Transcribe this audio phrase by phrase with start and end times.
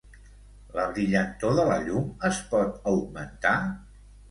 [0.77, 3.55] La brillantor de la llum es pot augmentar?